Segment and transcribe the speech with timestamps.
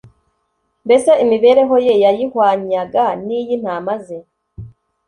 [0.85, 4.19] mbese imibereho ye yayihwanyaga n'iy'intama ze.